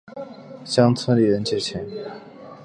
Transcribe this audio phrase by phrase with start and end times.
[0.65, 1.85] 向村里的人借钱